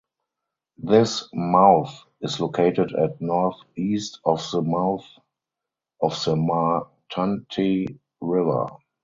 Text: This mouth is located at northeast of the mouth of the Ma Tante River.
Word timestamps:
This 0.79 1.29
mouth 1.31 1.91
is 2.21 2.39
located 2.39 2.91
at 2.95 3.21
northeast 3.21 4.19
of 4.25 4.43
the 4.51 4.63
mouth 4.63 5.05
of 6.01 6.19
the 6.25 6.35
Ma 6.35 6.87
Tante 7.11 7.85
River. 8.19 8.65